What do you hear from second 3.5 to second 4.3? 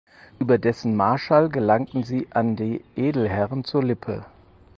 zur Lippe.